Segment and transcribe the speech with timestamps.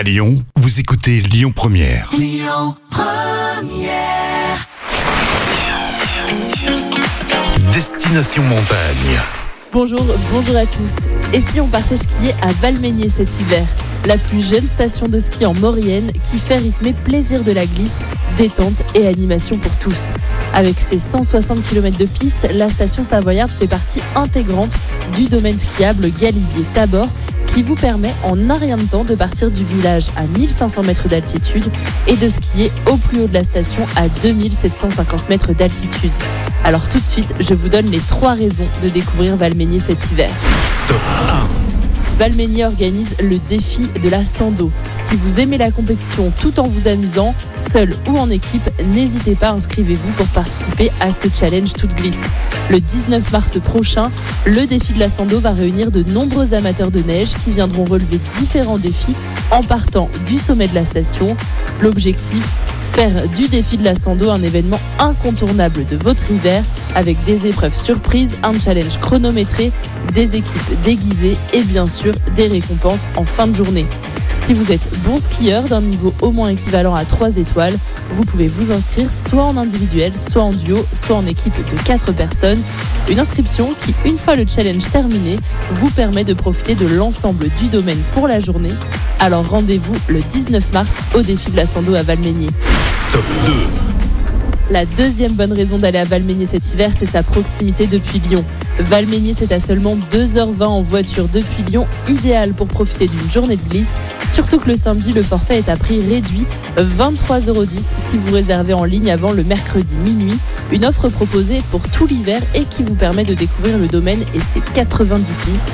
[0.00, 2.10] À Lyon, vous écoutez Lyon Première.
[7.70, 9.20] Destination Montagne.
[9.74, 10.02] Bonjour,
[10.32, 11.06] bonjour à tous.
[11.34, 13.66] Et si on partait skier à Valmeigné cet hiver?
[14.06, 17.98] La plus jeune station de ski en Maurienne qui fait rythmer plaisir de la glisse,
[18.38, 20.12] détente et animation pour tous.
[20.54, 24.72] Avec ses 160 km de piste, la station savoyarde fait partie intégrante
[25.14, 27.06] du domaine skiable Galibier-Tabor
[27.54, 31.08] qui vous permet en un rien de temps de partir du village à 1500 mètres
[31.08, 31.64] d'altitude
[32.06, 36.12] et de skier au plus haut de la station à 2750 mètres d'altitude.
[36.64, 40.30] Alors tout de suite, je vous donne les trois raisons de découvrir Valmeigné cet hiver.
[42.20, 44.70] Valmeigné organise le défi de la Sando.
[44.94, 49.52] Si vous aimez la compétition tout en vous amusant, seul ou en équipe, n'hésitez pas,
[49.52, 52.26] inscrivez-vous pour participer à ce challenge toute glisse.
[52.68, 54.10] Le 19 mars prochain,
[54.44, 58.20] le défi de la Sando va réunir de nombreux amateurs de neige qui viendront relever
[58.38, 59.16] différents défis
[59.50, 61.38] en partant du sommet de la station.
[61.80, 62.46] L'objectif
[62.92, 66.62] Faire du défi de la Sando un événement incontournable de votre hiver
[66.94, 69.72] avec des épreuves surprises, un challenge chronométré,
[70.12, 73.86] des équipes déguisées et bien sûr des récompenses en fin de journée.
[74.36, 77.76] Si vous êtes bon skieur d'un niveau au moins équivalent à 3 étoiles,
[78.12, 82.12] vous pouvez vous inscrire soit en individuel, soit en duo, soit en équipe de 4
[82.12, 82.60] personnes.
[83.08, 85.36] Une inscription qui, une fois le challenge terminé,
[85.74, 88.74] vous permet de profiter de l'ensemble du domaine pour la journée.
[89.20, 92.48] Alors rendez-vous le 19 mars au défi de la Sando à Valmeigné.
[93.12, 93.52] Top 2.
[94.70, 98.44] La deuxième bonne raison d'aller à Valmeigné cet hiver, c'est sa proximité depuis Lyon.
[98.78, 103.68] Valmeigné, c'est à seulement 2h20 en voiture depuis Lyon, idéal pour profiter d'une journée de
[103.68, 103.94] glisse.
[104.26, 108.84] Surtout que le samedi, le forfait est à prix réduit, 23,10€ si vous réservez en
[108.84, 110.38] ligne avant le mercredi minuit.
[110.70, 114.40] Une offre proposée pour tout l'hiver et qui vous permet de découvrir le domaine et
[114.40, 115.68] ses 90 pistes.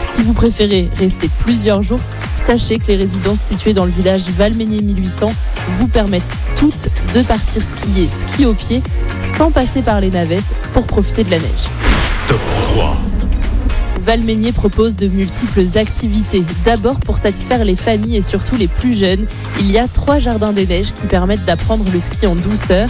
[0.00, 2.00] Si vous préférez rester plusieurs jours,
[2.46, 5.32] sachez que les résidences situées dans le village Valmeigné 1800
[5.80, 8.84] vous permettent toutes de partir skier ski au pied
[9.20, 11.64] sans passer par les navettes pour profiter de la neige.
[12.28, 12.98] Top 3.
[14.00, 16.44] Valmeigné propose de multiples activités.
[16.64, 19.26] D'abord pour satisfaire les familles et surtout les plus jeunes,
[19.58, 22.88] il y a trois jardins des neiges qui permettent d'apprendre le ski en douceur.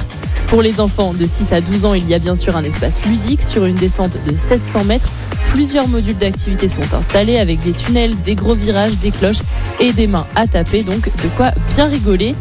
[0.48, 3.04] Pour les enfants de 6 à 12 ans, il y a bien sûr un espace
[3.04, 5.08] ludique sur une descente de 700 mètres.
[5.52, 9.40] Plusieurs modules d'activité sont installés avec des tunnels, des gros virages, des cloches
[9.80, 12.36] et des mains à taper, donc de quoi bien rigoler.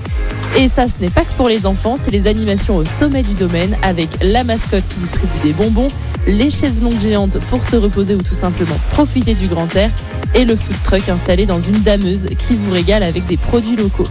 [0.57, 3.33] Et ça, ce n'est pas que pour les enfants, c'est les animations au sommet du
[3.33, 5.87] domaine avec la mascotte qui distribue des bonbons,
[6.27, 9.89] les chaises longues géantes pour se reposer ou tout simplement profiter du grand air
[10.35, 14.07] et le food truck installé dans une dameuse qui vous régale avec des produits locaux.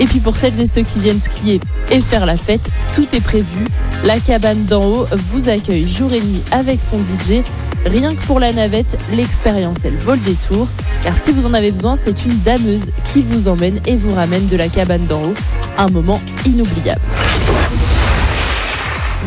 [0.00, 1.60] Et puis pour celles et ceux qui viennent skier
[1.90, 3.64] et faire la fête, tout est prévu.
[4.04, 7.42] La cabane d'en haut vous accueille jour et nuit avec son DJ.
[7.84, 10.68] Rien que pour la navette, l'expérience elle vole des tours.
[11.02, 14.46] Car si vous en avez besoin, c'est une dameuse qui vous emmène et vous ramène
[14.48, 15.34] de la cabane d'en haut.
[15.76, 17.00] Un moment inoubliable.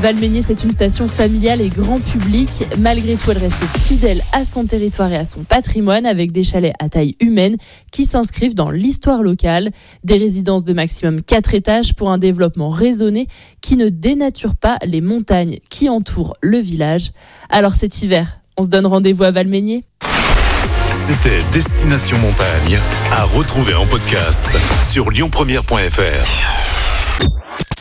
[0.05, 2.47] Valmeigné, c'est une station familiale et grand public.
[2.77, 6.75] Malgré tout, elle reste fidèle à son territoire et à son patrimoine avec des chalets
[6.77, 7.57] à taille humaine
[7.91, 9.71] qui s'inscrivent dans l'histoire locale.
[10.03, 13.25] Des résidences de maximum 4 étages pour un développement raisonné
[13.61, 17.09] qui ne dénature pas les montagnes qui entourent le village.
[17.49, 19.85] Alors cet hiver, on se donne rendez-vous à Valmeigné
[20.87, 22.79] C'était Destination Montagne.
[23.09, 24.45] À retrouver en podcast
[24.87, 26.84] sur lyonpremière.fr.